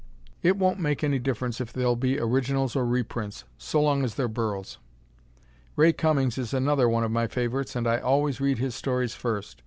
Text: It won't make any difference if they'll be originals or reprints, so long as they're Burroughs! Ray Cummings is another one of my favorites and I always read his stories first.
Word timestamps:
It 0.41 0.57
won't 0.57 0.79
make 0.79 1.03
any 1.03 1.19
difference 1.19 1.61
if 1.61 1.71
they'll 1.71 1.95
be 1.95 2.19
originals 2.19 2.75
or 2.75 2.87
reprints, 2.87 3.43
so 3.59 3.79
long 3.79 4.03
as 4.03 4.15
they're 4.15 4.27
Burroughs! 4.27 4.79
Ray 5.75 5.93
Cummings 5.93 6.39
is 6.39 6.55
another 6.55 6.89
one 6.89 7.03
of 7.03 7.11
my 7.11 7.27
favorites 7.27 7.75
and 7.75 7.85
I 7.87 7.99
always 7.99 8.41
read 8.41 8.57
his 8.57 8.73
stories 8.73 9.13
first. 9.13 9.59